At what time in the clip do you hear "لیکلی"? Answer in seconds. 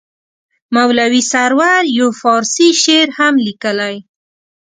3.45-3.95